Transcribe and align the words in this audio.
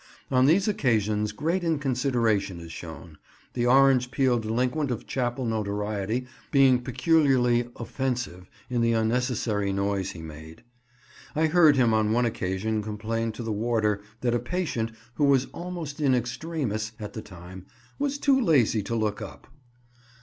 On 0.31 0.47
these 0.47 0.67
occasions 0.67 1.31
great 1.31 1.63
inconsideration 1.63 2.59
is 2.59 2.71
shown, 2.71 3.19
the 3.53 3.67
orange 3.67 4.09
peel 4.09 4.39
delinquent 4.39 4.89
of 4.89 5.05
chapel 5.05 5.45
notoriety 5.45 6.25
being 6.49 6.81
peculiarly 6.81 7.69
offensive 7.75 8.49
in 8.67 8.81
the 8.81 8.93
unnecessary 8.93 9.71
noise 9.71 10.13
he 10.13 10.23
made. 10.23 10.63
I 11.35 11.45
heard 11.45 11.75
him 11.75 11.93
on 11.93 12.13
one 12.13 12.25
occasion 12.25 12.81
complain 12.81 13.31
to 13.33 13.43
the 13.43 13.51
warder, 13.51 14.01
that 14.21 14.33
a 14.33 14.39
patient, 14.39 14.91
who 15.13 15.25
was 15.25 15.45
almost 15.53 16.01
in 16.01 16.15
extremis 16.15 16.93
at 16.99 17.13
the 17.13 17.21
time, 17.21 17.67
was 17.99 18.17
"too 18.17 18.41
lazy 18.43 18.81
to 18.81 18.95
look 18.95 19.21
up." 19.21 19.45